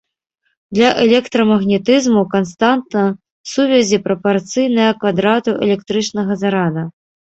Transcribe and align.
Для 0.77 0.87
электрамагнетызму 1.05 2.23
канстанта 2.33 3.01
сувязі 3.53 4.03
прапарцыйная 4.09 4.91
квадрату 5.01 5.51
электрычнага 5.71 6.43
зарада. 6.47 6.93